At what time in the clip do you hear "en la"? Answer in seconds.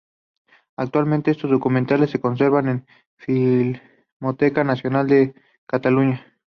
2.67-3.83